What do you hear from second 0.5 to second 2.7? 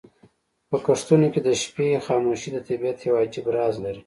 په کښتونو کې د شپې خاموشي د